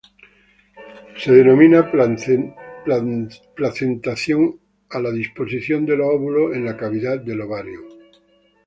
[1.15, 1.87] Se denomina
[3.55, 7.81] placentación a la disposición de los óvulos en la cavidad del ovario.